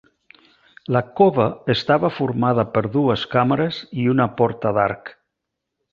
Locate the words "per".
2.77-2.83